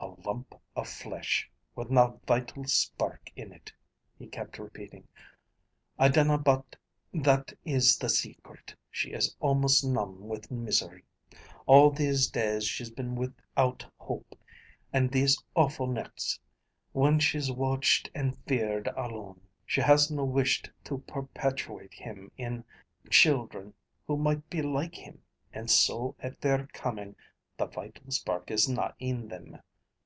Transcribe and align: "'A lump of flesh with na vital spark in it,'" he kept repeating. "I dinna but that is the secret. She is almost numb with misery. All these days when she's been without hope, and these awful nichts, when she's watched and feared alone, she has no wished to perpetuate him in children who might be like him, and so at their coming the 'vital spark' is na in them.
"'A 0.00 0.26
lump 0.30 0.54
of 0.76 0.86
flesh 0.88 1.50
with 1.74 1.90
na 1.90 2.12
vital 2.26 2.64
spark 2.64 3.30
in 3.36 3.52
it,'" 3.52 3.72
he 4.18 4.26
kept 4.26 4.58
repeating. 4.58 5.06
"I 5.98 6.08
dinna 6.08 6.36
but 6.38 6.76
that 7.12 7.52
is 7.64 7.96
the 7.98 8.08
secret. 8.08 8.74
She 8.90 9.10
is 9.12 9.34
almost 9.40 9.84
numb 9.84 10.26
with 10.28 10.50
misery. 10.50 11.04
All 11.66 11.90
these 11.90 12.28
days 12.30 12.52
when 12.62 12.62
she's 12.62 12.90
been 12.90 13.16
without 13.16 13.86
hope, 13.98 14.34
and 14.94 15.10
these 15.10 15.42
awful 15.54 15.86
nichts, 15.88 16.38
when 16.92 17.18
she's 17.18 17.52
watched 17.52 18.10
and 18.14 18.36
feared 18.46 18.88
alone, 18.96 19.40
she 19.66 19.80
has 19.82 20.10
no 20.10 20.24
wished 20.24 20.70
to 20.84 20.98
perpetuate 21.00 21.92
him 21.94 22.30
in 22.38 22.64
children 23.10 23.74
who 24.06 24.16
might 24.16 24.48
be 24.50 24.62
like 24.62 24.94
him, 24.94 25.20
and 25.52 25.70
so 25.70 26.14
at 26.18 26.40
their 26.40 26.66
coming 26.68 27.14
the 27.58 27.66
'vital 27.66 28.10
spark' 28.10 28.50
is 28.50 28.66
na 28.68 28.90
in 28.98 29.28
them. 29.28 29.58